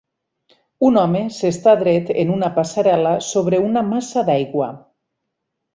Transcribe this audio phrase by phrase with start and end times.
[0.87, 4.77] Un home s'està dret en una passarel·la sobre una massa d'aigua.